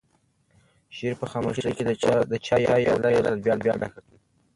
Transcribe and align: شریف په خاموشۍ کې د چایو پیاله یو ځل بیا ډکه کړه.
شریف 0.95 1.17
په 1.21 1.27
خاموشۍ 1.31 1.71
کې 1.77 1.83
د 2.31 2.33
چایو 2.45 2.71
پیاله 3.01 3.07
یو 3.11 3.23
ځل 3.45 3.57
بیا 3.63 3.73
ډکه 3.81 3.99
کړه. 4.05 4.17